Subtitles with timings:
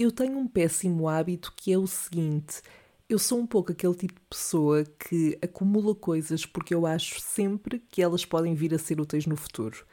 [0.00, 2.62] Eu tenho um péssimo hábito que é o seguinte:
[3.06, 7.80] eu sou um pouco aquele tipo de pessoa que acumula coisas porque eu acho sempre
[7.80, 9.84] que elas podem vir a ser úteis no futuro.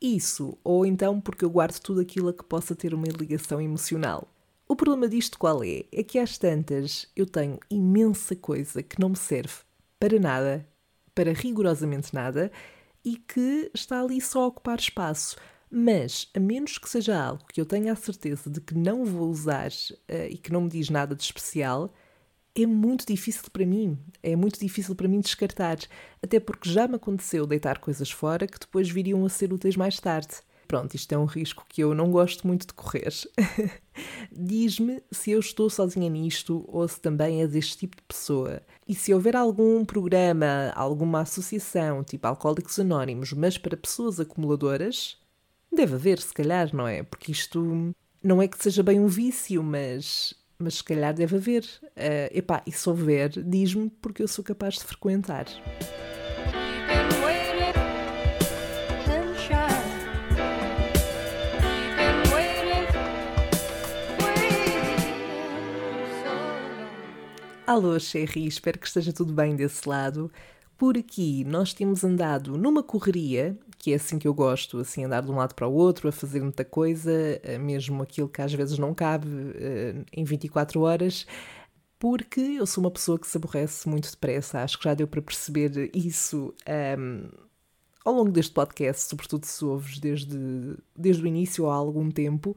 [0.00, 4.28] Isso, ou então porque eu guardo tudo aquilo a que possa ter uma ligação emocional.
[4.68, 5.86] O problema disto qual é?
[5.90, 9.54] É que às tantas eu tenho imensa coisa que não me serve
[9.98, 10.64] para nada,
[11.16, 12.52] para rigorosamente nada,
[13.04, 15.36] e que está ali só a ocupar espaço.
[15.70, 19.28] Mas, a menos que seja algo que eu tenha a certeza de que não vou
[19.28, 21.92] usar uh, e que não me diz nada de especial,
[22.54, 23.98] é muito difícil para mim.
[24.22, 25.78] É muito difícil para mim descartar.
[26.22, 30.00] Até porque já me aconteceu deitar coisas fora que depois viriam a ser úteis mais
[30.00, 30.36] tarde.
[30.66, 33.10] Pronto, isto é um risco que eu não gosto muito de correr.
[34.30, 38.60] Diz-me se eu estou sozinha nisto ou se também és este tipo de pessoa.
[38.86, 45.16] E se houver algum programa, alguma associação, tipo Alcoólicos Anónimos, mas para pessoas acumuladoras,
[45.72, 47.02] deve haver, se calhar, não é?
[47.02, 51.62] Porque isto não é que seja bem um vício, mas, mas se calhar deve haver.
[51.82, 55.46] Uh, epá, e se houver, diz-me porque eu sou capaz de frequentar.
[67.68, 70.32] Alô, Sherry, espero que esteja tudo bem desse lado.
[70.78, 75.22] Por aqui nós temos andado numa correria, que é assim que eu gosto, assim, andar
[75.22, 77.12] de um lado para o outro, a fazer muita coisa,
[77.42, 81.26] eh, mesmo aquilo que às vezes não cabe uh, em 24 horas,
[81.98, 84.62] porque eu sou uma pessoa que se aborrece muito depressa.
[84.62, 87.28] Acho que já deu para perceber isso um, ehm,
[88.04, 92.56] ao longo deste podcast, sobretudo se ouves desde, desde o início há algum tempo.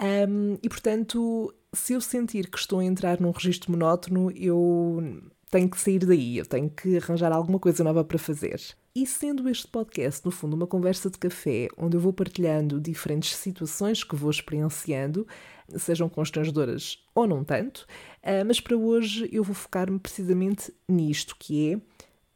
[0.00, 5.68] Um, e portanto, se eu sentir que estou a entrar num registro monótono, eu tenho
[5.68, 8.60] que sair daí, eu tenho que arranjar alguma coisa nova para fazer.
[8.94, 13.36] E sendo este podcast, no fundo, uma conversa de café, onde eu vou partilhando diferentes
[13.36, 15.26] situações que vou experienciando,
[15.76, 17.86] sejam constrangedoras ou não tanto,
[18.22, 21.80] ah, mas para hoje eu vou focar-me precisamente nisto, que é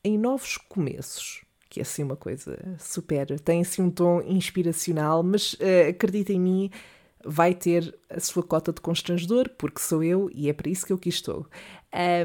[0.05, 3.41] em novos começos que é assim uma coisa super.
[3.41, 6.71] tem assim um tom inspiracional, mas uh, acredita em mim,
[7.25, 10.93] vai ter a sua cota de constrangedor, porque sou eu e é para isso que
[10.93, 11.47] eu aqui estou.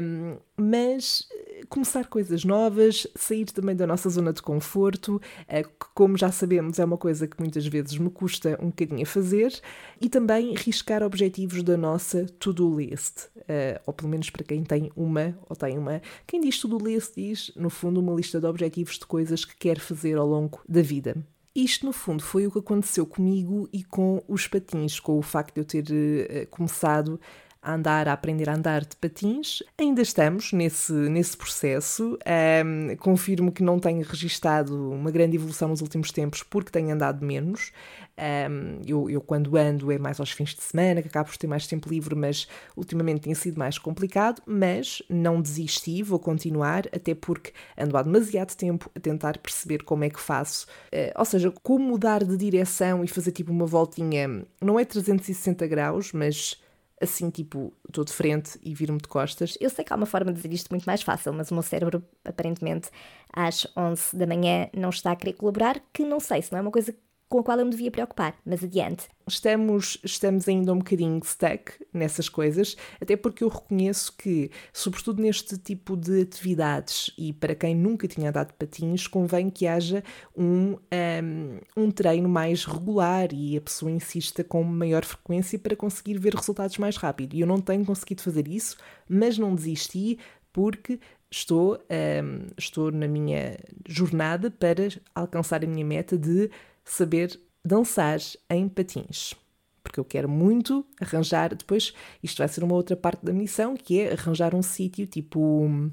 [0.02, 1.37] Um, mas eh,
[1.68, 6.78] começar coisas novas, sair também da nossa zona de conforto, uh, que, como já sabemos,
[6.78, 9.60] é uma coisa que muitas vezes me custa um bocadinho a fazer,
[10.00, 14.90] e também riscar objetivos da nossa to-do list, uh, ou pelo menos para quem tem
[14.96, 16.00] uma, ou tem uma.
[16.26, 19.78] Quem diz to-do list diz, no fundo, uma lista de objetivos de coisas que quer
[19.78, 21.16] fazer ao longo da vida.
[21.54, 25.54] Isto, no fundo, foi o que aconteceu comigo e com os patins, com o facto
[25.54, 27.20] de eu ter uh, começado
[27.60, 29.62] a andar, a aprender a andar de patins.
[29.78, 32.18] Ainda estamos nesse, nesse processo.
[32.64, 37.24] Um, confirmo que não tenho registado uma grande evolução nos últimos tempos porque tenho andado
[37.24, 37.72] menos.
[38.16, 41.46] Um, eu, eu, quando ando, é mais aos fins de semana, que acabo por ter
[41.46, 44.40] mais tempo livre, mas ultimamente tem sido mais complicado.
[44.46, 50.04] Mas não desisti, vou continuar, até porque ando há demasiado tempo a tentar perceber como
[50.04, 50.66] é que faço.
[50.92, 55.66] Uh, ou seja, como mudar de direção e fazer tipo uma voltinha, não é 360
[55.66, 56.60] graus, mas
[57.00, 59.56] assim, tipo, estou de frente e viro-me de costas.
[59.60, 61.62] Eu sei que há uma forma de dizer isto muito mais fácil, mas o meu
[61.62, 62.90] cérebro, aparentemente,
[63.32, 66.62] às 11 da manhã não está a querer colaborar, que não sei se não é
[66.62, 66.94] uma coisa
[67.28, 69.06] com a qual eu me devia preocupar, mas adiante.
[69.26, 75.58] Estamos, estamos ainda um bocadinho stuck nessas coisas, até porque eu reconheço que, sobretudo neste
[75.58, 80.02] tipo de atividades, e para quem nunca tinha andado de patins, convém que haja
[80.34, 86.18] um, um, um treino mais regular e a pessoa insista com maior frequência para conseguir
[86.18, 87.34] ver resultados mais rápido.
[87.34, 90.18] E eu não tenho conseguido fazer isso, mas não desisti
[90.50, 90.98] porque
[91.30, 96.50] estou, um, estou na minha jornada para alcançar a minha meta de
[96.90, 98.18] saber dançar
[98.50, 99.34] em patins.
[99.82, 104.00] Porque eu quero muito arranjar, depois isto vai ser uma outra parte da missão, que
[104.00, 105.90] é arranjar um sítio tipo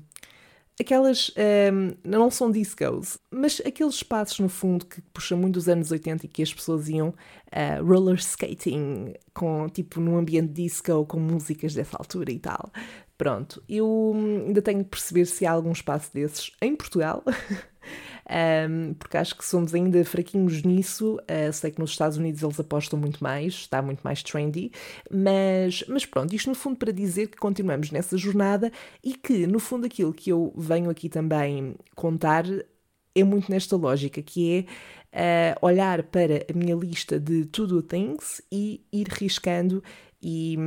[0.80, 1.32] aquelas
[1.72, 6.26] um, não são discos, mas aqueles espaços no fundo que puxam muito dos anos 80
[6.26, 11.74] e que as pessoas iam uh, roller skating com tipo num ambiente disco com músicas
[11.74, 12.72] dessa altura e tal.
[13.18, 14.14] Pronto, eu
[14.46, 17.24] ainda tenho que perceber se há algum espaço desses em Portugal.
[18.28, 21.18] um, porque acho que somos ainda fraquinhos nisso.
[21.22, 24.72] Uh, sei que nos Estados Unidos eles apostam muito mais, está muito mais trendy,
[25.12, 28.72] mas, mas pronto, isto no fundo para dizer que continuamos nessa jornada
[29.04, 32.46] e que, no fundo, aquilo que eu venho aqui também contar
[33.14, 34.68] é muito nesta lógica, que
[35.14, 39.84] é uh, olhar para a minha lista de to-do things e ir riscando
[40.22, 40.58] e.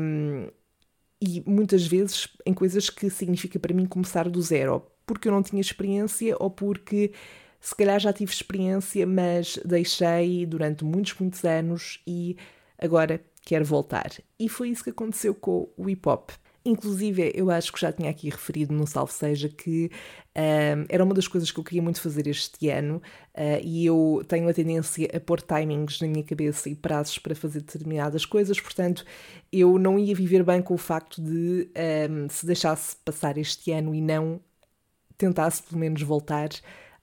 [1.21, 5.43] e muitas vezes em coisas que significa para mim começar do zero, porque eu não
[5.43, 7.13] tinha experiência ou porque
[7.61, 12.37] se calhar já tive experiência, mas deixei durante muitos, muitos anos e
[12.79, 14.11] agora quer voltar.
[14.39, 16.31] E foi isso que aconteceu com o hip hop.
[16.65, 19.91] Inclusive, eu acho que já tinha aqui referido no Salve Seja que
[20.37, 23.01] um, era uma das coisas que eu queria muito fazer este ano
[23.35, 27.35] uh, e eu tenho a tendência a pôr timings na minha cabeça e prazos para
[27.35, 29.05] fazer determinadas coisas, portanto,
[29.51, 31.71] eu não ia viver bem com o facto de
[32.11, 34.41] um, se deixasse passar este ano e não
[35.17, 36.51] tentasse pelo menos voltar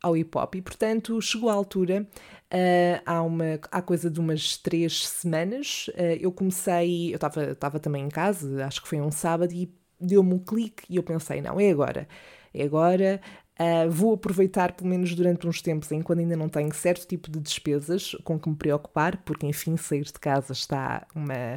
[0.06, 0.56] ao hip hop.
[0.56, 2.08] E portanto chegou a altura,
[2.54, 7.18] uh, há, uma, há coisa de umas três semanas, uh, eu comecei, eu
[7.52, 11.04] estava também em casa, acho que foi um sábado, e deu-me um clique e eu
[11.04, 12.08] pensei: não, é agora,
[12.54, 13.20] é agora.
[13.58, 17.40] Uh, vou aproveitar pelo menos durante uns tempos enquanto ainda não tenho certo tipo de
[17.40, 21.56] despesas com que me preocupar, porque enfim, sair de casa está uma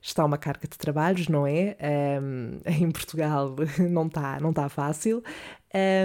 [0.00, 1.76] está uma carga de trabalhos, não é?
[2.20, 3.54] Um, em Portugal
[3.90, 5.22] não está não tá fácil.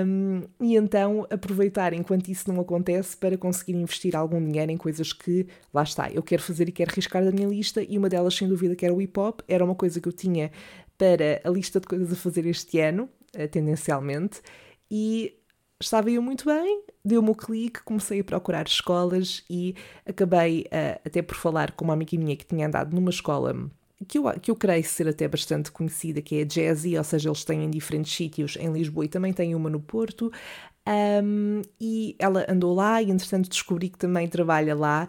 [0.05, 5.13] Um, e então aproveitar enquanto isso não acontece para conseguir investir algum dinheiro em coisas
[5.13, 8.35] que, lá está, eu quero fazer e quero arriscar da minha lista, e uma delas,
[8.35, 10.51] sem dúvida, que era o hip hop, era uma coisa que eu tinha
[10.97, 14.41] para a lista de coisas a fazer este ano, uh, tendencialmente,
[14.91, 15.33] e
[15.79, 19.75] estava eu muito bem, deu-me o clique, comecei a procurar escolas e
[20.05, 23.53] acabei uh, até por falar com uma amiga minha que tinha andado numa escola
[24.03, 27.29] que eu, que eu creio ser até bastante conhecida, que é a Jazzy, ou seja,
[27.29, 30.31] eles têm em diferentes sítios em Lisboa e também têm uma no Porto.
[30.85, 35.07] Um, e ela andou lá e entretanto descobri que também trabalha lá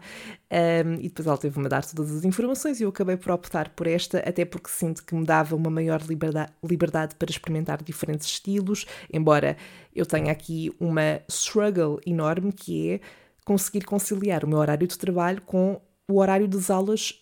[0.49, 3.71] um, e depois ela teve-me a dar todas as informações e eu acabei por optar
[3.71, 8.29] por esta até porque sinto que me dava uma maior liberdade, liberdade para experimentar diferentes
[8.29, 9.57] estilos, embora
[9.93, 13.01] eu tenha aqui uma struggle enorme que é
[13.45, 17.19] conseguir conciliar o meu horário de trabalho com o horário das aulas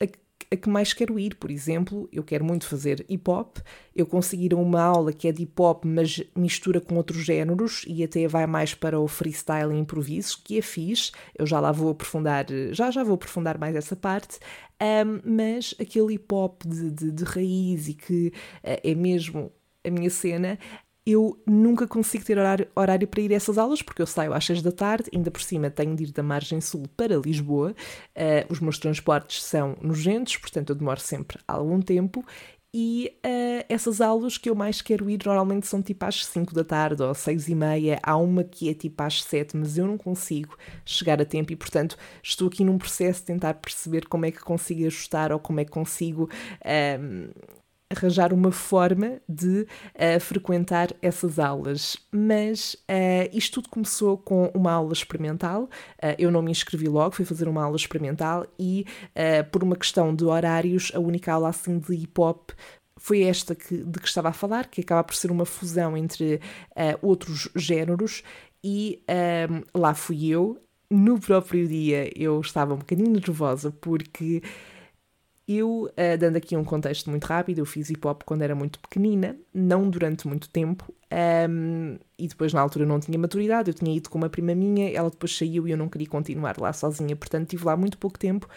[0.53, 1.35] a a que mais quero ir.
[1.37, 3.59] Por exemplo, eu quero muito fazer hip hop,
[3.97, 8.05] eu conseguir uma aula que é de hip hop, mas mistura com outros géneros e
[8.05, 11.11] até vai mais para o freestyle e improviso, que é fixe.
[11.37, 14.39] Eu já lá vou aprofundar, já já vou aprofundar mais essa parte.
[14.81, 19.53] Um, mas aquele hip hop de, de, de raiz e que uh, é mesmo
[19.85, 20.59] a minha cena,
[21.07, 24.45] eu nunca consigo ter horário, horário, para ir a essas aulas, porque eu saio às
[24.45, 27.71] 6 da tarde, ainda por cima tenho de ir da margem sul para Lisboa,
[28.17, 32.25] uh, os meus transportes são nojentos, portanto eu demoro sempre algum tempo,
[32.75, 36.65] e uh, essas aulas que eu mais quero ir normalmente são tipo às 5 da
[36.65, 39.99] tarde ou 6 e meia, há uma que é tipo às 7, mas eu não
[39.99, 44.31] consigo chegar a tempo e portanto estou aqui num processo de tentar perceber como é
[44.31, 46.31] que consigo ajustar ou como é que consigo...
[46.61, 47.31] Uh,
[47.93, 51.97] arranjar uma forma de uh, frequentar essas aulas.
[52.11, 55.65] Mas uh, isto tudo começou com uma aula experimental.
[55.65, 58.85] Uh, eu não me inscrevi logo, fui fazer uma aula experimental e,
[59.51, 62.51] por uma questão de horários, a única aula assim de hip hop
[62.97, 66.41] foi esta que, de que estava a falar, que acaba por ser uma fusão entre
[67.01, 68.23] outros géneros,
[68.63, 69.03] e
[69.75, 70.59] lá fui eu.
[70.91, 74.43] No próprio dia eu estava um bocadinho nervosa porque
[75.57, 78.79] eu, uh, dando aqui um contexto muito rápido, eu fiz hip hop quando era muito
[78.81, 83.71] pequenina, não durante muito tempo, um, ehm, e depois na altura não tinha maturidade.
[83.71, 86.59] Eu tinha ido com uma prima minha, ela depois saiu e eu não queria continuar
[86.59, 88.49] lá sozinha, portanto tive lá muito pouco tempo.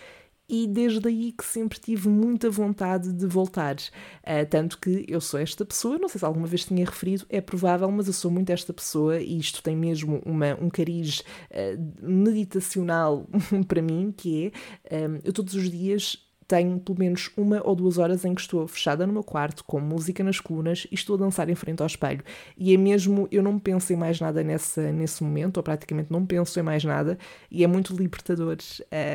[0.47, 3.75] E desde aí que sempre tive muita vontade de voltar.
[3.75, 7.41] Uh, tanto que eu sou esta pessoa, não sei se alguma vez tinha referido, é
[7.41, 12.07] provável, mas eu sou muito esta pessoa e isto tem mesmo uma, um cariz uh,
[12.07, 13.27] meditacional
[13.67, 14.53] para mim, que
[14.83, 18.41] é um, eu todos os dias tenho pelo menos uma ou duas horas em que
[18.41, 21.81] estou fechada no meu quarto, com música nas colunas e estou a dançar em frente
[21.81, 22.23] ao espelho.
[22.57, 26.25] E é mesmo, eu não penso em mais nada nessa, nesse momento, ou praticamente não
[26.25, 27.17] penso em mais nada,
[27.49, 28.57] e é muito libertador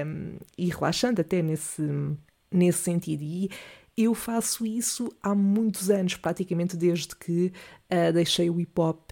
[0.06, 1.82] um, e relaxante até nesse,
[2.50, 3.22] nesse sentido.
[3.22, 3.50] E
[3.96, 7.52] eu faço isso há muitos anos, praticamente desde que
[7.92, 9.09] uh, deixei o hip hop,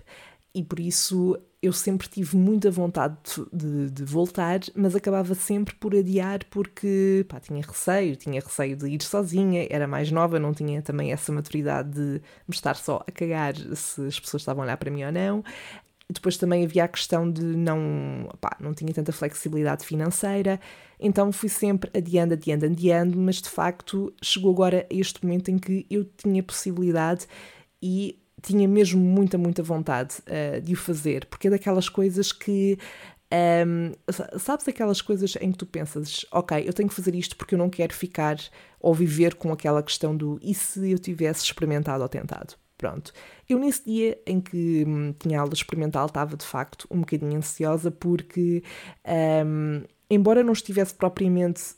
[0.59, 3.17] e por isso eu sempre tive muita vontade
[3.53, 8.89] de, de, voltar, mas acabava sempre por adiar porque pá, tinha receio, tinha receio de
[8.89, 13.13] ir sozinha, era mais nova, não tinha também essa maturidade de me estar só a
[13.13, 15.45] cagar se as pessoas estavam a olhar para mim ou não.
[16.11, 20.59] Depois também havia a questão de não, pá, não tinha tanta flexibilidade financeira,
[20.99, 25.87] então fui sempre adiando, adiando, adiando, mas de facto chegou agora este momento em que
[25.89, 27.27] eu tinha possibilidade
[27.81, 32.79] e tinha mesmo muita, muita vontade uh, de o fazer, porque é daquelas coisas que.
[33.31, 33.93] Um, ehm,
[34.39, 37.59] sabes aquelas coisas em que tu pensas, ok, eu tenho que fazer isto porque eu
[37.59, 38.39] não quero ficar
[38.81, 42.55] ou viver com aquela questão do e se eu tivesse experimentado ou tentado?
[42.79, 43.13] Pronto.
[43.49, 47.91] Eu, nesse dia em que hum, tinha aula experimental, estava de facto um bocadinho ansiosa
[47.91, 48.63] porque,
[49.05, 51.77] ehm, embora não estivesse propriamente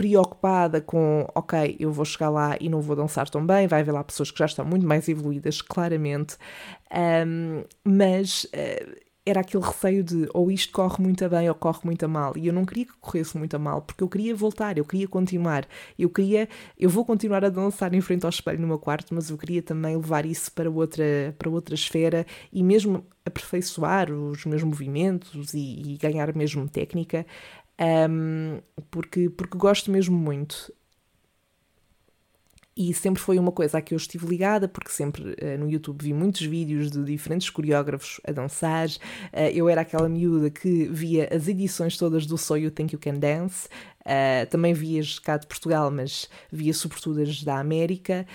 [0.00, 3.92] preocupada com, ok, eu vou chegar lá e não vou dançar tão bem, vai haver
[3.92, 6.38] lá pessoas que já estão muito mais evoluídas, claramente,
[7.26, 12.08] um, mas uh, era aquele receio de ou isto corre muito bem ou corre muito
[12.08, 12.32] mal.
[12.34, 15.68] E eu não queria que corresse muito mal, porque eu queria voltar, eu queria continuar.
[15.98, 19.28] Eu queria, eu vou continuar a dançar em frente ao espelho no meu quarto, mas
[19.28, 24.62] eu queria também levar isso para outra, para outra esfera e mesmo aperfeiçoar os meus
[24.62, 27.26] movimentos e, e ganhar mesmo técnica.
[27.80, 28.60] Um,
[28.90, 30.70] porque, porque gosto mesmo muito
[32.76, 36.02] e sempre foi uma coisa a que eu estive ligada, porque sempre uh, no YouTube
[36.02, 38.88] vi muitos vídeos de diferentes coreógrafos a dançar.
[38.88, 43.00] Uh, eu era aquela miúda que via as edições todas do So You Think You
[43.00, 43.68] Can Dance.
[44.00, 48.26] Uh, também via cá de Portugal, mas via sobretudo as da América,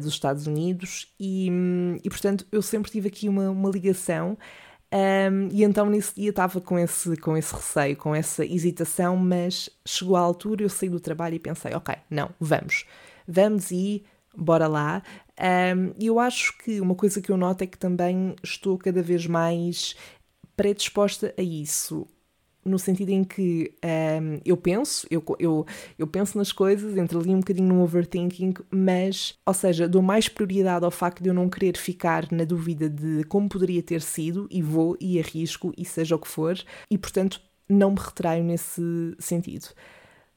[0.00, 1.48] dos Estados Unidos, e,
[2.02, 4.36] e portanto eu sempre tive aqui uma, uma ligação.
[4.94, 9.68] Um, e então nesse dia estava com esse, com esse receio, com essa hesitação, mas
[9.84, 12.84] chegou à altura, eu saí do trabalho e pensei: ok, não, vamos
[13.26, 14.04] vamos e
[14.36, 15.02] bora lá.
[15.38, 19.02] E um, eu acho que uma coisa que eu noto é que também estou cada
[19.02, 19.96] vez mais
[20.56, 22.06] predisposta a isso.
[22.64, 25.66] No sentido em que um, eu penso, eu, eu,
[25.98, 30.28] eu penso nas coisas, entro ali um bocadinho no overthinking, mas, ou seja, dou mais
[30.28, 34.48] prioridade ao facto de eu não querer ficar na dúvida de como poderia ter sido,
[34.50, 36.56] e vou e arrisco, e seja o que for,
[36.90, 38.82] e portanto não me retraio nesse
[39.18, 39.68] sentido.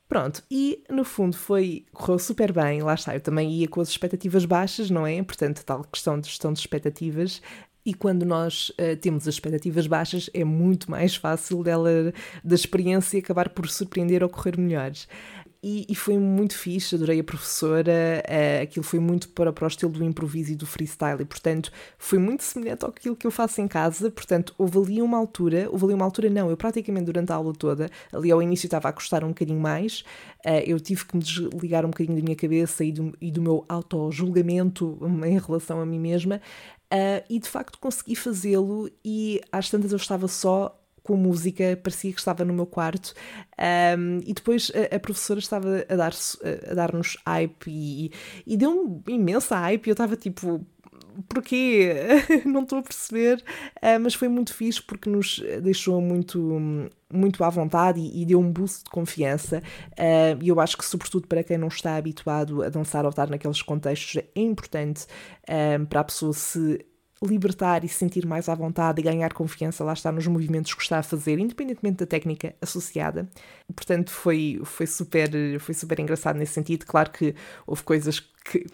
[0.07, 3.89] Pronto, e no fundo foi, correu super bem, lá está, eu também ia com as
[3.89, 5.21] expectativas baixas, não é?
[5.21, 7.41] Portanto, tal questão de gestão de expectativas,
[7.87, 12.13] e quando nós uh, temos as expectativas baixas, é muito mais fácil dela,
[12.43, 15.07] da experiência acabar por surpreender ou correr melhores
[15.61, 19.67] e, e, foi muito fixe, adorei a professora, uh, aquilo foi muito para, para o
[19.67, 23.59] estilo do improviso e do freestyle, e portanto foi muito semelhante ao que eu faço
[23.61, 27.31] em casa, portanto houve ali uma altura, houve ali uma altura não, eu praticamente durante
[27.31, 30.03] a aula toda, ali ao início estava a custar um bocadinho mais,
[30.45, 33.41] uh, eu tive que me desligar um bocadinho da minha cabeça e do, e do
[33.41, 36.41] meu auto-julgamento em relação a mim mesma,
[36.93, 42.11] uh, e de facto consegui fazê-lo e às tantas eu estava só com música, parecia
[42.11, 43.13] que estava no meu quarto.
[43.97, 46.37] Um, e depois a, a, professora estava a dar-nos
[46.75, 46.91] dar
[47.25, 48.11] hype e,
[48.45, 49.87] e deu-me imensa hype.
[49.87, 50.65] E eu estava tipo,
[51.29, 51.95] porquê?
[52.45, 53.41] não estou a perceber.
[53.77, 56.59] Uh, mas foi muito fixe porque nos deixou muito,
[57.11, 59.63] muito à vontade e, e deu um boost de confiança.
[59.93, 63.29] Uh, e eu acho que, sobretudo para quem não está habituado a dançar ou estar
[63.29, 65.05] naqueles contextos, é importante
[65.43, 66.85] uh, para a pessoa se
[67.23, 70.81] libertar e se sentir mais à vontade e ganhar confiança, lá está, nos movimentos que
[70.81, 73.27] está a fazer, independentemente da técnica associada.
[73.75, 76.85] Portanto, foi, foi, super, foi super engraçado nesse sentido.
[76.85, 77.33] Claro que
[77.65, 78.65] houve coisas que.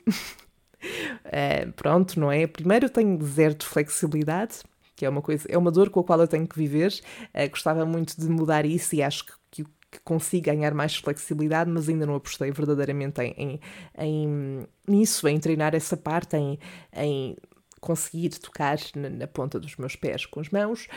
[1.25, 2.45] é, pronto, não é?
[2.47, 4.59] Primeiro, eu tenho zero de flexibilidade,
[4.95, 6.93] que é uma coisa, é uma dor com a qual eu tenho que viver.
[7.33, 12.05] É, gostava muito de mudar isso e acho que, que ganhar mais flexibilidade, mas ainda
[12.05, 13.59] não apostei verdadeiramente em, em,
[13.97, 16.59] em nisso, em treinar essa parte, em,
[16.95, 17.37] em
[17.83, 20.87] conseguir tocar na, na ponta dos meus pés com as mãos,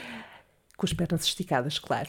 [0.77, 2.09] com as pernas esticadas, claro.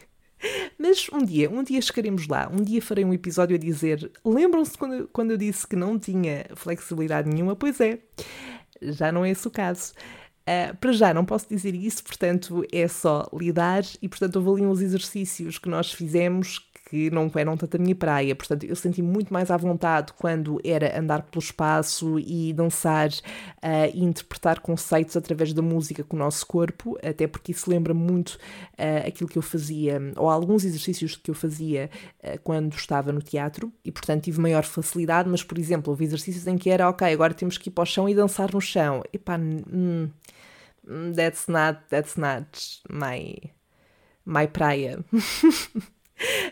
[0.78, 4.76] Mas um dia, um dia chegaremos lá, um dia farei um episódio a dizer: lembram-se
[4.76, 7.54] quando, quando eu disse que não tinha flexibilidade nenhuma?
[7.54, 7.98] Pois é,
[8.80, 9.92] já não é esse o caso.
[10.40, 14.70] Uh, para já não posso dizer isso, portanto é só lidar e portanto houve ali
[14.70, 18.34] uns exercícios que nós fizemos que não eram tanto a minha praia.
[18.34, 23.90] Portanto, eu senti muito mais à vontade quando era andar pelo espaço e dançar uh,
[23.94, 28.30] e interpretar conceitos através da música com o nosso corpo, até porque isso lembra muito
[28.30, 31.88] uh, aquilo que eu fazia, ou alguns exercícios que eu fazia
[32.24, 36.44] uh, quando estava no teatro, e portanto tive maior facilidade, mas por exemplo, houve exercícios
[36.48, 39.04] em que era, ok, agora temos que ir para o chão e dançar no chão.
[39.12, 40.10] Epá, hum,
[41.14, 42.48] that's not, that's not
[42.90, 43.36] my,
[44.26, 44.98] my praia.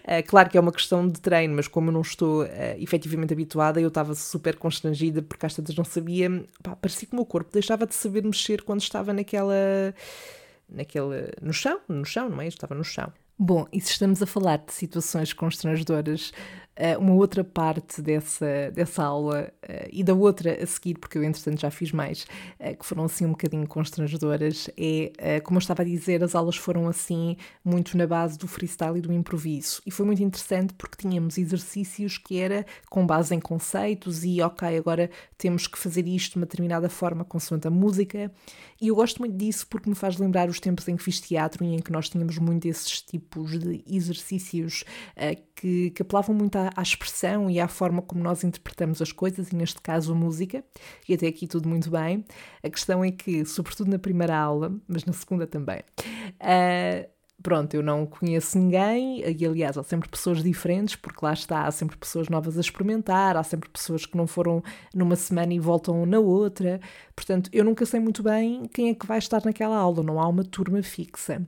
[0.08, 2.48] Uh, claro que é uma questão de treino, mas como eu não estou uh,
[2.78, 6.30] efetivamente habituada, eu estava super constrangida porque às tantas não sabia.
[6.62, 9.94] Pá, parecia que o meu corpo deixava de saber mexer quando estava naquela.
[10.66, 11.28] naquela.
[11.42, 12.46] no chão, no chão, não é?
[12.46, 13.12] Estava no chão.
[13.38, 16.32] Bom, e se estamos a falar de situações constrangedoras,
[16.67, 16.67] eh,
[16.98, 21.60] uma outra parte dessa, dessa aula uh, e da outra a seguir, porque eu entretanto
[21.60, 22.26] já fiz mais,
[22.60, 26.56] uh, que foram assim um bocadinho constrangedoras, é, como eu estava a dizer, as aulas
[26.56, 29.82] foram assim muito na base do freestyle e do improviso.
[29.84, 34.76] E foi muito interessante porque tínhamos exercícios que era com base em conceitos e ok,
[34.76, 38.30] agora temos que fazer isto de uma determinada forma consoante a música.
[38.80, 41.64] E eu gosto muito disso porque me faz lembrar os tempos em que fiz teatro
[41.64, 44.84] e em que nós tínhamos muito esses tipos de exercícios
[45.60, 49.50] que, que apelavam muito à, à, expressão e à forma como nós interpretamos as coisas,
[49.50, 50.64] e neste caso a música,
[51.08, 52.24] e até aqui tudo muito bem.
[52.62, 57.08] A questão é que, sobretudo na primeira aula, mas na segunda também, uh,
[57.42, 61.70] pronto, eu não conheço ninguém, e aliás, há sempre pessoas diferentes, porque lá está, há
[61.70, 64.62] sempre pessoas novas a experimentar, há sempre pessoas que não foram
[64.94, 66.80] numa semana e voltam na outra.
[67.14, 70.28] Portanto, eu nunca sei muito bem quem é que vai estar naquela aula, não há
[70.28, 71.46] uma turma fixa.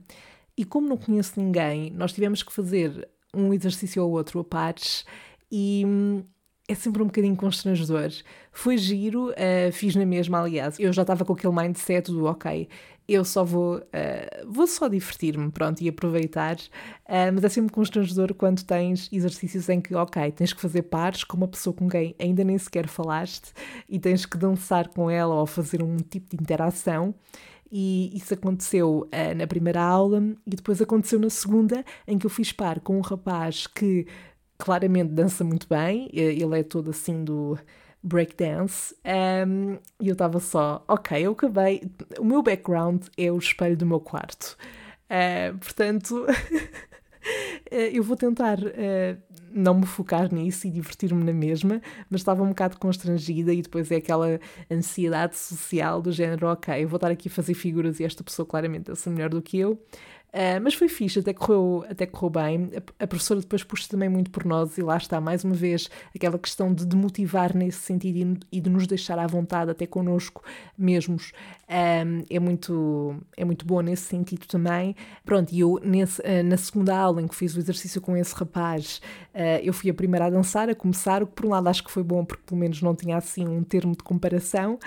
[0.57, 5.05] E como não conheço ninguém, nós tivemos que fazer um exercício ou outro a pares
[5.51, 6.23] e hum,
[6.67, 8.09] é sempre um bocadinho constrangedor.
[8.51, 10.79] Foi giro, uh, fiz na mesma, aliás.
[10.79, 12.67] Eu já estava com aquele mindset do ok,
[13.07, 13.81] eu só vou, uh,
[14.47, 16.55] vou só divertir-me, pronto, e aproveitar.
[16.55, 21.23] Uh, mas é sempre constrangedor quando tens exercícios em que, ok, tens que fazer pares
[21.23, 23.51] com uma pessoa com quem ainda nem sequer falaste
[23.89, 27.13] e tens que dançar com ela ou fazer um tipo de interação.
[27.71, 32.29] E isso aconteceu uh, na primeira aula e depois aconteceu na segunda, em que eu
[32.29, 34.05] fiz par com um rapaz que
[34.57, 37.57] claramente dança muito bem, ele é todo assim do
[38.03, 38.95] breakdance
[39.47, 41.81] um, e eu estava só, ok, eu acabei.
[42.19, 44.57] O meu background é o espelho do meu quarto.
[45.09, 46.25] Uh, portanto,
[47.69, 49.21] eu vou tentar uh,
[49.53, 53.91] não me focar nisso e divertir-me na mesma, mas estava um bocado constrangida e depois
[53.91, 54.39] é aquela
[54.69, 58.45] ansiedade social do género, ok, eu vou estar aqui a fazer figuras e esta pessoa
[58.45, 59.79] claramente dança melhor do que eu.
[60.33, 62.71] Uh, mas foi fixe, até correu, até correu bem.
[62.73, 65.89] A, a, professora depois puxa também muito por nós, e lá está, mais uma vez,
[66.15, 69.85] aquela questão de, de motivar nesse sentido e, e, de nos deixar à vontade, até
[69.85, 70.41] connosco
[70.77, 71.33] mesmos,
[71.69, 74.95] um, é, muito, é muito boa nesse sentido também.
[75.25, 78.33] Pronto, e eu nesse, uh, na segunda aula em que fiz o exercício com esse
[78.33, 79.01] rapaz,
[79.35, 81.83] uh, eu fui a primeira a dançar, a começar, o que por um lado acho
[81.83, 84.79] que foi bom, porque pelo menos não tinha assim um termo de comparação.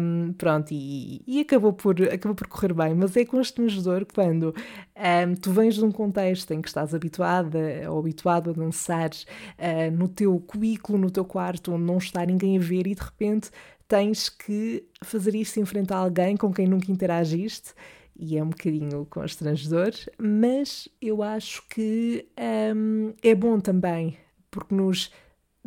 [0.00, 4.54] Um, pronto, e, e, acabou, por, acabou por correr bem, mas é constrangedor quando
[4.96, 7.58] um, tu vens de um contexto em que estás habituada
[7.90, 12.56] ou habituado a dançar uh, no teu cubículo, no teu quarto, onde não está ninguém
[12.56, 13.50] a ver e de repente
[13.86, 17.72] tens que fazer isso em frente a alguém com quem nunca interagiste.
[18.20, 22.26] E é um bocadinho constrangedor, mas eu acho que
[22.74, 24.18] um, é bom também,
[24.50, 25.12] porque nos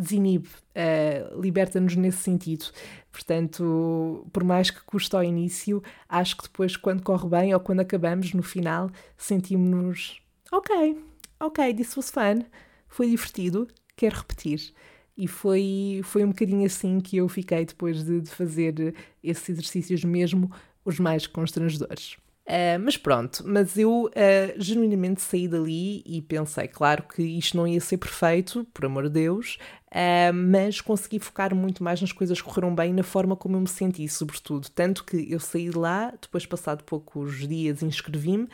[0.01, 2.65] desinibe, uh, liberta-nos nesse sentido.
[3.11, 7.81] Portanto, por mais que custe ao início, acho que depois, quando corre bem ou quando
[7.81, 10.97] acabamos, no final, sentimos-nos ok,
[11.39, 12.43] ok, this was fun,
[12.87, 14.73] foi divertido, quero repetir.
[15.17, 20.03] E foi, foi um bocadinho assim que eu fiquei depois de, de fazer esses exercícios,
[20.03, 20.51] mesmo
[20.83, 22.17] os mais constrangedores.
[22.51, 24.11] Uh, mas pronto, mas eu uh,
[24.57, 29.11] genuinamente saí dali e pensei, claro que isto não ia ser perfeito, por amor de
[29.11, 33.55] Deus, uh, mas consegui focar muito mais nas coisas que correram bem, na forma como
[33.55, 34.67] eu me senti, sobretudo.
[34.69, 38.49] Tanto que eu saí de lá, depois, passado poucos dias, inscrevi-me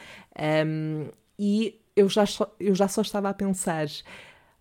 [0.64, 1.08] um,
[1.40, 3.88] e eu já, só, eu já só estava a pensar: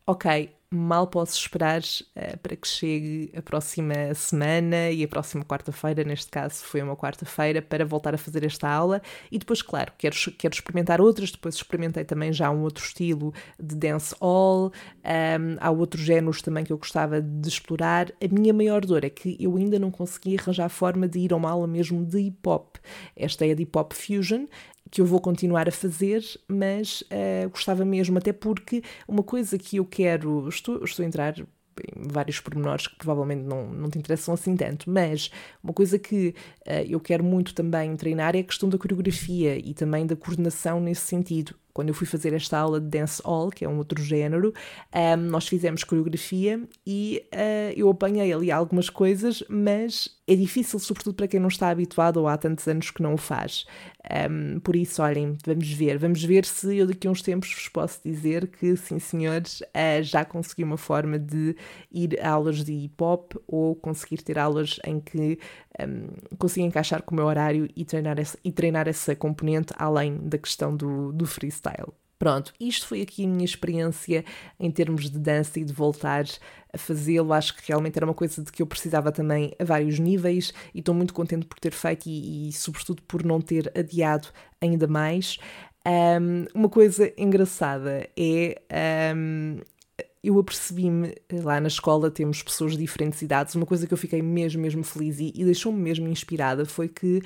[0.06, 6.04] ok, mal posso esperar uh, para que chegue a próxima semana e a próxima quarta-feira,
[6.04, 9.00] neste caso foi uma quarta-feira, para voltar a fazer esta aula.
[9.30, 11.30] E depois, claro, quero, quero experimentar outras.
[11.30, 14.72] Depois experimentei também já um outro estilo de dance hall.
[15.04, 18.12] Um, há outros géneros também que eu gostava de explorar.
[18.22, 21.36] A minha maior dor é que eu ainda não consegui arranjar forma de ir a
[21.36, 22.76] uma aula mesmo de hip hop.
[23.16, 24.46] Esta é a de hip hop fusion
[24.96, 29.76] que eu vou continuar a fazer, mas uh, gostava mesmo, até porque uma coisa que
[29.76, 34.32] eu quero, estou, estou a entrar em vários pormenores que provavelmente não, não te interessam
[34.32, 35.30] assim tanto, mas
[35.62, 36.35] uma coisa que
[36.66, 40.80] uh, eu quero muito também treinar é a questão da coreografia e também da coordenação
[40.80, 41.54] nesse sentido.
[41.74, 44.54] Quando eu fui fazer esta aula de Dance Hall, que é um outro género,
[44.94, 51.14] um, nós fizemos coreografia e uh, eu apanhei ali algumas coisas, mas é difícil, sobretudo
[51.14, 53.64] para quem não está habituado ou há tantos anos que não o faz.
[54.30, 57.68] Um, por isso, olhem, vamos ver, vamos ver se eu daqui a uns tempos vos
[57.68, 61.56] posso dizer que, sim, senhores, uh, já consegui uma forma de
[61.92, 65.38] ir a aulas de hip hop ou conseguir ter aulas em que
[65.80, 70.16] um, consiga encaixar com o meu horário e treinar essa, e treinar essa componente além
[70.18, 71.92] da questão do, do freestyle.
[72.18, 74.24] Pronto, isto foi aqui a minha experiência
[74.59, 76.24] em termos de dança e de voltar
[76.72, 77.33] a fazê-lo.
[77.33, 80.79] Acho que realmente era uma coisa de que eu precisava também a vários níveis e
[80.79, 84.29] estou muito contente por ter feito e, e sobretudo, por não ter adiado
[84.61, 85.38] ainda mais.
[85.87, 88.61] Um, uma coisa engraçada é
[89.14, 89.61] um,
[90.26, 94.20] eu apercebi-me, lá na escola temos pessoas de diferentes idades, uma coisa que eu fiquei
[94.20, 97.22] mesmo, mesmo feliz e, e deixou-me mesmo inspirada foi que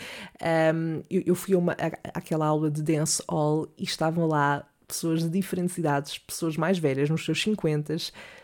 [0.75, 4.67] um, eu, eu, fui a uma, a, àquela aula de dance hall e estavam lá
[4.91, 7.97] pessoas de diferentes idades, pessoas mais velhas, nos seus 50,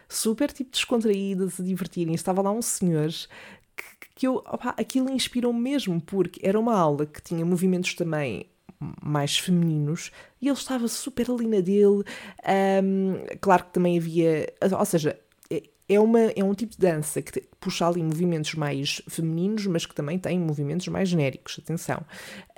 [0.08, 2.14] super tipo descontraídas, a divertirem.
[2.14, 3.10] Estava lá um senhor
[3.76, 7.94] que, que eu, opa, aquilo inspirou -me mesmo, porque era uma aula que tinha movimentos
[7.94, 8.46] também
[9.02, 12.04] mais femininos e ele estava super ali na dele.
[12.84, 14.46] Um, claro que também havia,
[14.78, 15.18] ou seja,
[15.88, 19.94] é, uma, é um tipo de dança que puxa ali movimentos mais femininos, mas que
[19.94, 22.02] também tem movimentos mais genéricos, atenção.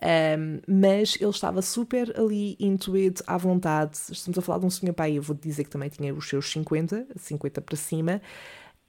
[0.03, 3.99] Um, mas ele estava super ali, intuído, à vontade.
[4.11, 6.51] Estamos a falar de um senhor pai, eu vou dizer que também tinha os seus
[6.51, 8.23] 50, 50 para cima.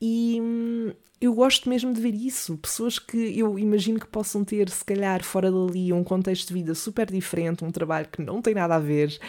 [0.02, 2.58] E hum, eu gosto mesmo de ver isso.
[2.58, 6.74] Pessoas que eu imagino que possam ter, se calhar, fora dali, um contexto de vida
[6.74, 9.20] super diferente, um trabalho que não tem nada a ver,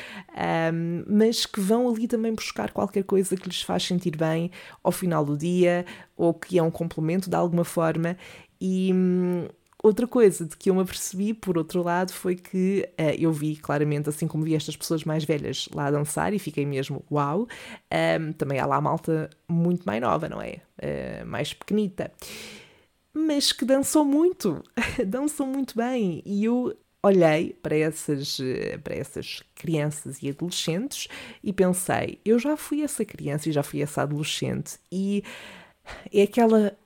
[0.72, 4.50] um, mas que vão ali também buscar qualquer coisa que lhes faz sentir bem
[4.83, 5.85] ao final do dia
[6.16, 8.16] ou que é um complemento de alguma forma.
[8.61, 9.48] E, hum,
[9.82, 13.56] Outra coisa de que eu me apercebi, por outro lado, foi que uh, eu vi
[13.56, 17.42] claramente, assim como vi estas pessoas mais velhas lá a dançar e fiquei mesmo uau,
[17.42, 17.46] um,
[17.90, 20.60] ehm, também há lá malta muito mais nova, não é?
[20.78, 22.12] Uh, mais pequenita.
[23.14, 24.62] Mas que dançou muito,
[25.06, 26.22] dançou muito bem.
[26.26, 31.08] E eu olhei para essas, eh, para essas crianças e adolescentes
[31.42, 35.24] e pensei: eu já fui essa criança e já fui essa adolescente, e
[36.12, 36.76] é aquela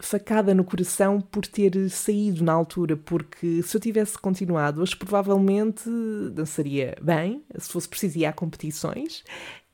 [0.00, 5.88] facada no coração por ter saído na altura, porque se eu tivesse continuado, hoje provavelmente
[6.32, 9.24] dançaria bem, se fosse preciso ir a competições.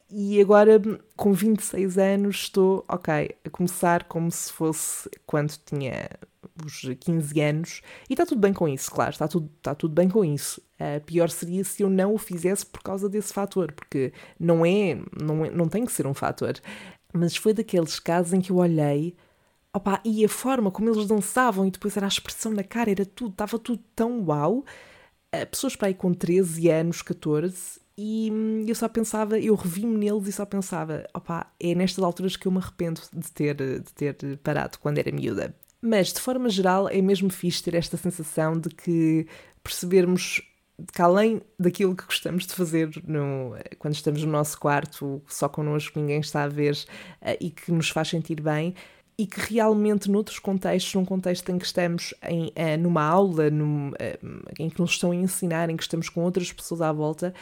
[0.08, 0.80] E agora,
[1.16, 6.08] com 26 anos, estou, ok, a começar como se fosse quando tinha
[6.64, 7.82] os 15 anos.
[8.08, 10.60] E está tudo bem com isso, claro, está tudo, está tudo bem com isso.
[10.78, 14.96] Uh, pior seria se eu não o fizesse por causa desse fator, porque não é,
[15.20, 16.54] não, é, não tem que ser um fator.
[17.12, 19.16] Mas foi daqueles casos em que eu olhei
[19.76, 23.04] Opa, e a forma como eles dançavam e depois era a expressão na cara, era
[23.04, 24.64] tudo, estava tudo tão uau.
[25.30, 29.98] Eh, pessoas para aí com 13 anos, 14, e hum, eu só pensava, eu revi-me
[29.98, 33.92] neles e só pensava, opa, é nestas alturas que eu me arrependo de ter, de
[33.92, 35.54] ter parado quando era miúda.
[35.82, 39.26] Mas, de forma geral, é mesmo fixe ter esta sensação de que
[39.62, 40.40] percebermos
[40.92, 45.98] que além daquilo que gostamos de fazer no, quando estamos no nosso quarto, só connosco,
[45.98, 48.74] ninguém está a ver, uh, e que nos faz sentir bem,
[49.18, 53.90] e que realmente noutros contextos, num contexto em que estamos em, uh, numa aula, num,
[53.90, 53.94] uh,
[54.58, 57.34] em que nos estão a ensinar, em que estamos com outras pessoas à volta,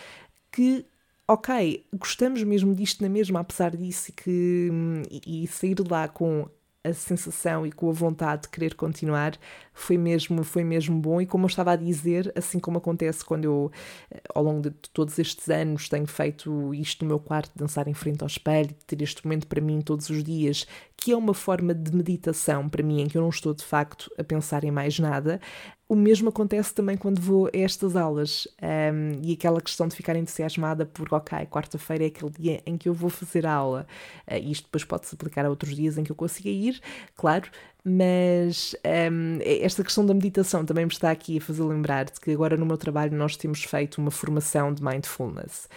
[0.52, 0.86] que
[1.26, 4.70] ok, gostamos mesmo disto na mesma, apesar disso, e, que,
[5.10, 6.48] e, e sair de lá com
[6.84, 9.38] a sensação e com a vontade de querer continuar
[9.72, 11.20] foi mesmo, foi mesmo bom.
[11.20, 13.72] E como eu estava a dizer, assim como acontece quando eu,
[14.10, 17.94] eh, ao longo de todos estes anos, tenho feito isto no meu quarto, dançar em
[17.94, 20.66] frente ao espelho, ter este momento para mim todos os dias,
[20.96, 24.10] que é uma forma de meditação para mim, em que eu não estou de facto
[24.18, 25.40] a pensar em mais nada,
[25.88, 30.16] o mesmo acontece também quando vou a estas aulas um, e aquela questão de ficar
[30.16, 33.86] entusiasmada por, ok, quarta-feira é aquele dia em que eu vou fazer a aula.
[34.26, 36.80] Uh, isto depois pode-se aplicar a outros dias em que eu consiga ir,
[37.14, 37.50] claro,
[37.84, 38.74] mas
[39.12, 42.56] um, esta questão da meditação também me está aqui a fazer lembrar de que agora
[42.56, 45.68] no meu trabalho nós temos feito uma formação de mindfulness.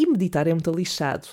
[0.00, 1.28] E meditar é muito lixado.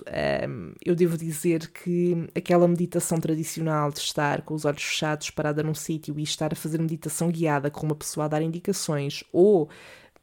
[0.45, 5.63] Um, eu devo dizer que aquela meditação tradicional de estar com os olhos fechados, parada
[5.63, 9.69] num sítio e estar a fazer meditação guiada com uma pessoa a dar indicações, ou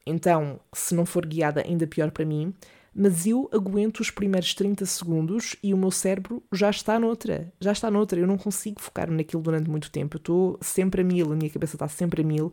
[0.04, 2.52] então, se não for guiada, ainda pior para mim,
[2.94, 7.72] mas eu aguento os primeiros 30 segundos e o meu cérebro já está noutra, já
[7.72, 11.33] está noutra, eu não consigo focar naquilo durante muito tempo, eu estou sempre a mil,
[11.33, 12.52] a minha cabeça está sempre a mil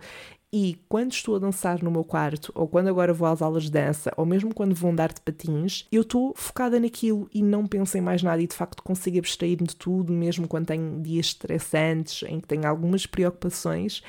[0.54, 3.72] e quando estou a dançar no meu quarto, ou quando agora vou às aulas de
[3.72, 7.98] dança, ou mesmo quando vou andar de patins, eu estou focada naquilo e não penso
[7.98, 12.24] em mais nada e de facto consigo abstrair-me de tudo, mesmo quando tenho dias estressantes,
[12.28, 14.04] em que tenho algumas preocupações.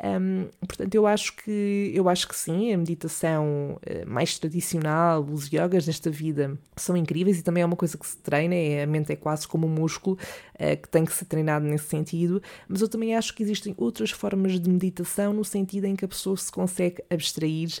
[0.00, 5.48] Um, portanto, eu acho que eu acho que sim, a meditação uh, mais tradicional, os
[5.52, 8.86] yogas desta vida são incríveis e também é uma coisa que se treina, é, a
[8.86, 10.16] mente é quase como um músculo
[10.54, 14.12] uh, que tem que ser treinado nesse sentido, mas eu também acho que existem outras
[14.12, 17.80] formas de meditação no sentido em que a pessoa se consegue abstrair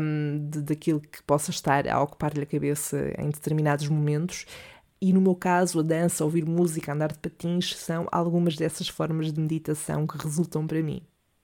[0.00, 4.46] um, de, daquilo que possa estar a ocupar-lhe a cabeça em determinados momentos.
[5.02, 9.32] E no meu caso, a dança, ouvir música, andar de patins são algumas dessas formas
[9.32, 11.02] de meditação que resultam para mim.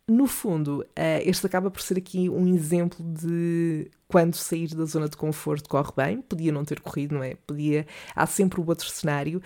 [0.09, 5.07] No fundo, eh, este acaba por ser aqui um exemplo de quando sair da zona
[5.07, 7.35] de conforto corre bem, podia não ter corrido, não é?
[7.47, 9.43] Podia, há sempre o outro cenário,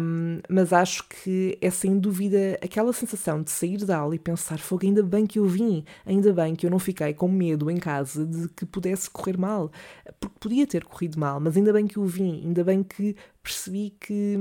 [0.00, 4.58] um, mas acho que é sem dúvida aquela sensação de sair da aula e pensar:
[4.58, 7.78] fogo, ainda bem que eu vim, ainda bem que eu não fiquei com medo em
[7.78, 9.70] casa de que pudesse correr mal,
[10.20, 13.16] porque podia ter corrido mal, mas ainda bem que eu vim, ainda bem que
[13.48, 14.36] percebi que,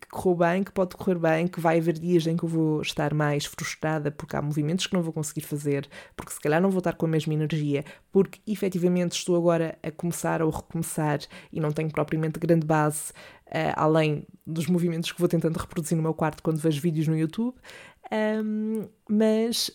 [0.00, 2.80] que correu bem, que pode correr bem, que vai haver dias em que eu vou
[2.80, 6.70] estar mais frustrada porque há movimentos que não vou conseguir fazer, porque se calhar não
[6.70, 11.18] vou estar com a mesma energia, porque efetivamente estou agora a começar ou recomeçar
[11.52, 13.10] e não tenho propriamente grande base
[13.48, 17.18] uh, além dos movimentos que vou tentando reproduzir no meu quarto quando vejo vídeos no
[17.18, 17.56] YouTube,
[18.44, 19.70] um, mas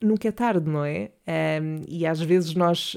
[0.00, 1.10] nunca é tarde, não é?
[1.60, 2.96] Um, e às vezes nós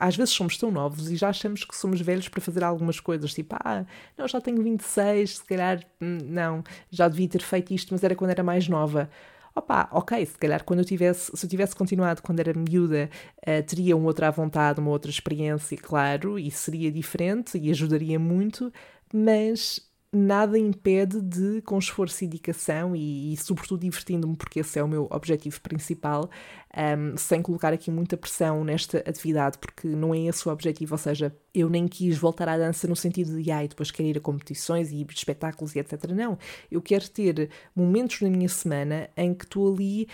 [0.00, 3.34] às vezes somos tão novos e já achamos que somos velhos para fazer algumas coisas,
[3.34, 3.84] tipo, ah,
[4.16, 8.14] não, já tenho 26, se calhar, hum, não, já devia ter feito isto, mas era
[8.14, 9.10] quando era mais nova.
[9.54, 13.62] Opa, ok, se calhar quando eu tivesse, se eu tivesse continuado quando era miúda, uh,
[13.66, 18.72] teria uma outra vontade, uma outra experiência, claro, e seria diferente e ajudaria muito,
[19.12, 24.82] mas nada impede de, com esforço e dedicação e, e sobretudo divertindo-me, porque esse é
[24.82, 26.28] o meu objetivo principal,
[26.76, 30.98] um, sem colocar aqui muita pressão nesta atividade, porque não é esse o objetivo, ou
[30.98, 34.20] seja, eu nem quis voltar à dança no sentido de, ai, depois quero ir a
[34.20, 36.04] competições e espetáculos e etc.
[36.12, 36.38] Não,
[36.70, 40.06] eu quero ter momentos na minha semana em que estou ali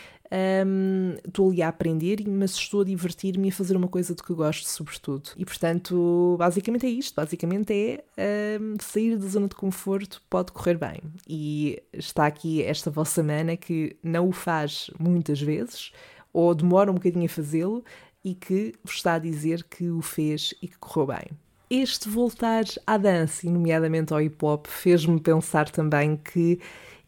[0.67, 4.23] um, estou ali a aprender, mas estou a divertir-me e a fazer uma coisa de
[4.23, 5.31] que gosto, sobretudo.
[5.37, 10.79] E portanto, basicamente é isto: basicamente é um, sair da zona de conforto pode correr
[10.79, 11.01] bem.
[11.29, 15.93] E está aqui esta vossa mana que não o faz muitas vezes,
[16.37, 17.83] ou demora um bocadinho a fazê-lo,
[18.23, 21.31] e que vos está a dizer que o fez e que correu bem.
[21.71, 26.61] Este voltar à dança, e nomeadamente ao hip hop, fez-me pensar também que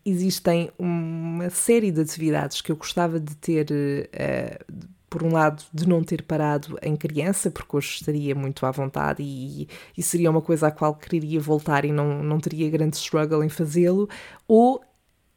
[0.04, 4.74] existem uma série de atividades que eu gostava de ter, uh,
[5.10, 9.22] por um lado, de não ter parado em criança, porque hoje estaria muito à vontade
[9.22, 13.44] e, e seria uma coisa à qual quereria voltar e não, não teria grande struggle
[13.44, 14.08] em fazê-lo,
[14.46, 14.82] ou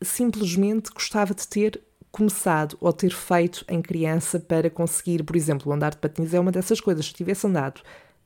[0.02, 5.92] simplesmente gostava de ter começado ou ter feito em criança para conseguir, por exemplo, andar
[5.92, 7.06] de patins é uma dessas coisas.
[7.06, 7.82] Se tivesse andado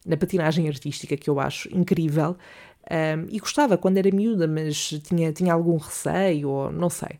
[0.05, 2.35] na patinagem artística, que eu acho incrível,
[2.89, 7.19] um, e gostava quando era miúda, mas tinha, tinha algum receio, ou não sei.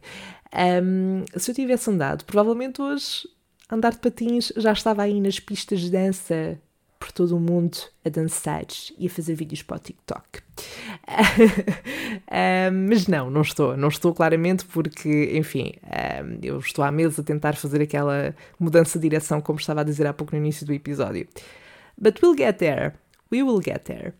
[0.83, 3.27] Um, se eu tivesse andado, provavelmente hoje
[3.69, 6.59] andar de patins já estava aí nas pistas de dança
[6.99, 8.65] por todo o mundo a dançar
[8.97, 10.41] e a fazer vídeos para o TikTok.
[12.87, 15.73] mas não, não estou, não estou claramente porque, enfim,
[16.41, 20.07] eu estou há meses a tentar fazer aquela mudança de direção, como estava a dizer
[20.07, 21.27] há pouco no início do episódio.
[21.97, 22.93] But we'll get there.
[23.31, 24.13] We will get there.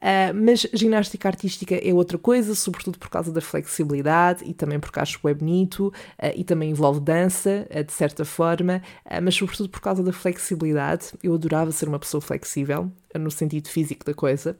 [0.00, 4.98] Uh, mas ginástica artística é outra coisa, sobretudo por causa da flexibilidade e também porque
[4.98, 8.82] acho é bonito uh, e também envolve dança, uh, de certa forma,
[9.22, 11.12] mas sobretudo por causa da flexibilidade.
[11.22, 14.56] Eu adorava ser uma pessoa flexível, no sentido físico da coisa,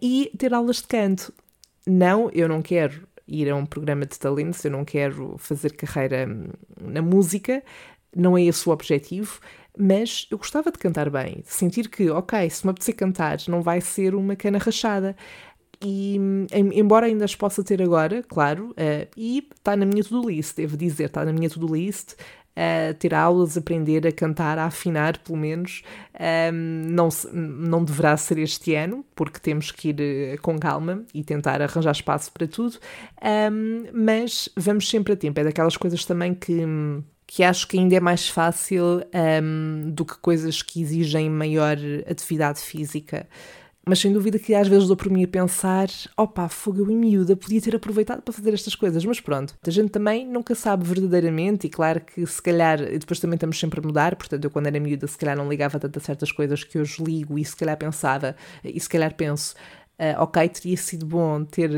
[0.00, 1.32] e ter aulas de canto.
[1.86, 6.26] Não, eu não quero ir a um programa de talentos, eu não quero fazer carreira
[6.26, 6.48] hum,
[6.80, 7.62] na música,
[8.14, 9.40] não é esse o objetivo
[9.78, 13.62] mas eu gostava de cantar bem, de sentir que, ok, se me apetecer cantar, não
[13.62, 15.16] vai ser uma cana rachada.
[15.80, 16.18] E
[16.52, 20.76] embora ainda as possa ter agora, claro, uh, e está na minha to-do list, devo
[20.76, 22.14] dizer, está na minha to-do list.
[22.58, 25.84] Uh, ter aulas, aprender a cantar, a afinar, pelo menos.
[26.52, 31.22] Um, não, não deverá ser este ano, porque temos que ir uh, com calma e
[31.22, 32.76] tentar arranjar espaço para tudo,
[33.52, 35.38] um, mas vamos sempre a tempo.
[35.38, 36.64] É daquelas coisas também que
[37.30, 39.02] que acho que ainda é mais fácil
[39.42, 41.76] um, do que coisas que exigem maior
[42.10, 43.28] atividade física.
[43.88, 47.34] Mas sem dúvida que às vezes dou por mim a pensar: opa, fogo, eu miúda
[47.34, 49.02] podia ter aproveitado para fazer estas coisas.
[49.02, 53.36] Mas pronto, a gente também nunca sabe verdadeiramente, e claro que se calhar, depois também
[53.36, 54.14] estamos sempre a mudar.
[54.14, 57.02] Portanto, eu quando era miúda, se calhar não ligava tanto a certas coisas que hoje
[57.02, 59.54] ligo, e se calhar pensava, e se calhar penso,
[59.98, 61.72] Uh, ok, teria sido bom ter,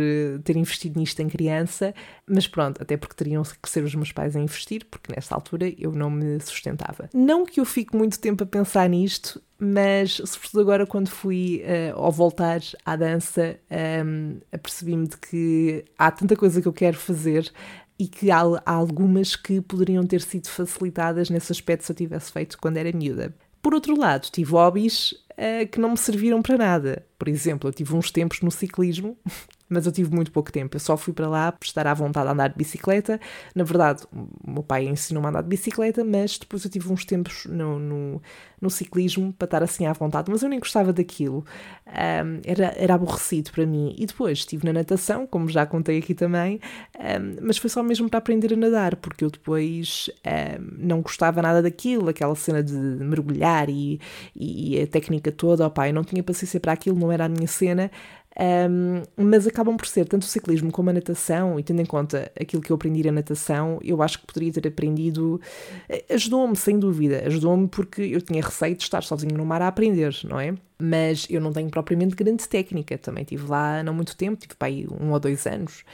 [0.45, 1.95] ter investido nisto em criança,
[2.27, 5.73] mas pronto, até porque teriam que ser os meus pais a investir, porque nesta altura
[5.79, 7.09] eu não me sustentava.
[7.15, 11.99] Não que eu fique muito tempo a pensar nisto, mas sobretudo agora quando fui uh,
[11.99, 13.59] ao voltar à dança,
[14.05, 17.51] um, apercebi-me de que há tanta coisa que eu quero fazer
[17.99, 22.31] e que há, há algumas que poderiam ter sido facilitadas nesse aspecto se eu tivesse
[22.33, 23.35] feito quando era miúda.
[23.63, 27.07] Por outro lado, tive hobbies uh, que não me serviram para nada.
[27.19, 29.17] Por exemplo, eu tive uns tempos no ciclismo
[29.71, 30.77] mas eu tive muito pouco tempo.
[30.77, 33.21] Eu só fui para lá por estar à vontade de andar de bicicleta.
[33.55, 37.05] Na verdade, o meu pai ensinou-me a andar de bicicleta, mas depois eu tive uns
[37.05, 38.23] tempos no, no,
[38.61, 41.45] no ciclismo para estar assim à vontade, mas eu nem gostava daquilo.
[41.87, 43.95] Um, era, era aborrecido para mim.
[43.97, 46.61] E depois estive na natação, como já contei aqui também,
[46.99, 51.41] um, mas foi só mesmo para aprender a nadar, porque eu depois um, não gostava
[51.41, 54.01] nada daquilo, aquela cena de mergulhar e,
[54.35, 55.67] e, a técnica toda.
[55.67, 57.91] O pai não tinha paciência para aquilo, não era a minha cena.
[58.39, 62.31] Um, mas acabam por ser tanto o ciclismo como a natação, e tendo em conta
[62.41, 65.41] aquilo que eu aprendi na natação, eu acho que poderia ter aprendido.
[65.89, 69.69] Eh, ajudou-me, sem dúvida, ajudou-me porque eu tinha receio de estar sozinho no mar a
[69.69, 70.55] aprender, não é?
[70.79, 74.69] Mas eu não tenho propriamente grande técnica, também estive lá não muito tempo, tive para
[74.69, 75.85] aí um ou dois anos,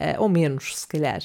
[0.00, 1.20] uh, ou menos, se calhar.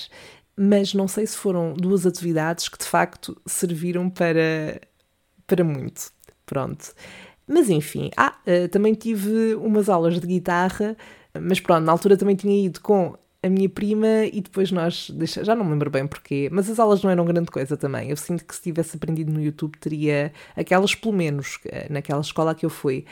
[0.58, 4.82] Mas não sei se foram duas atividades que de facto serviram para,
[5.48, 6.12] para muito.
[6.45, 6.93] Pronto.
[7.49, 10.95] Mas enfim, ah, uh, também tive umas aulas de guitarra,
[11.33, 15.55] mas pronto, na altura também tinha ido com a minha prima e depois nós, já
[15.55, 18.09] não me lembro bem porquê, mas as aulas não eram grande coisa também.
[18.12, 22.53] Eu sinto que se tivesse aprendido no YouTube teria aquelas, pelo menos, eh, naquela escola
[22.53, 23.05] que eu fui.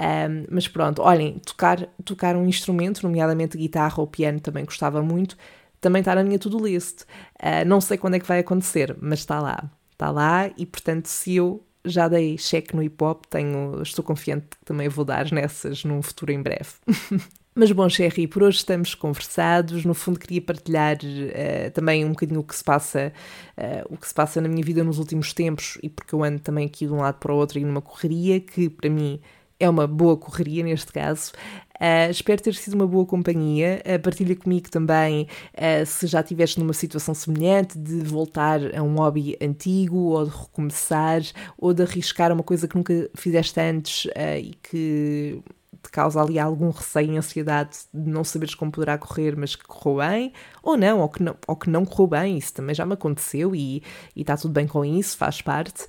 [0.00, 5.36] Um, mas pronto, olhem, tocar, tocar um instrumento, nomeadamente guitarra ou piano, também gostava muito,
[5.80, 7.02] também está na minha to-do list.
[7.40, 9.70] Uh, não sei quando é que vai acontecer, mas está lá.
[9.92, 14.46] Está lá e, portanto, se eu já dei cheque no hip hop, tenho, estou confiante
[14.50, 16.70] que também vou dar nessas num futuro em breve.
[17.58, 19.82] Mas bom, Sherry, por hoje estamos conversados.
[19.86, 23.10] No fundo, queria partilhar uh, também um bocadinho o que se passa,
[23.56, 26.38] uh, o que se passa na minha vida nos últimos tempos e porque eu ando
[26.38, 29.18] também aqui de um lado para o outro e numa correria que para mim
[29.58, 31.32] é uma boa correria neste caso.
[31.76, 33.82] Uh, espero ter sido uma boa companhia.
[33.84, 38.96] Uh, partilha comigo também uh, se já estiveste numa situação semelhante de voltar a um
[38.96, 41.20] hobby antigo ou de recomeçar
[41.58, 44.08] ou de arriscar uma coisa que nunca fizeste antes
[44.40, 45.42] e que
[45.86, 49.64] te causa ali algum receio e ansiedade de não saberes como poderá correr, mas que
[49.64, 52.84] correu bem, ou não, ou que não, ou que não correu bem, isso também já
[52.84, 53.82] me aconteceu e,
[54.14, 55.86] e está tudo bem com isso, faz parte.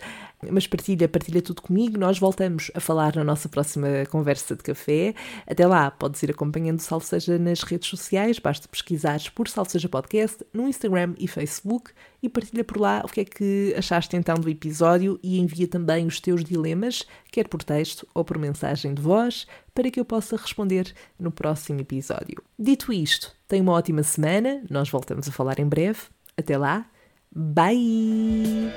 [0.52, 1.98] Mas partilha, partilha tudo comigo.
[1.98, 5.16] Nós voltamos a falar na nossa próxima conversa de café.
[5.48, 10.46] Até lá, podes ir acompanhando o Salseja nas redes sociais, basta pesquisares por Salseja Podcast
[10.54, 14.50] no Instagram e Facebook e partilha por lá o que é que achaste então do
[14.50, 19.48] episódio e envia também os teus dilemas, quer por texto ou por mensagem de voz,
[19.74, 22.44] para que eu possa responder no próximo episódio.
[22.58, 26.00] Dito isto, tenha uma ótima semana, nós voltamos a falar em breve.
[26.36, 26.86] Até lá,
[27.32, 28.72] bye!